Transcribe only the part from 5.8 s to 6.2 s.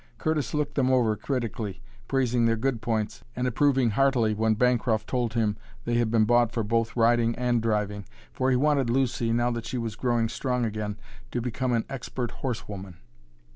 they had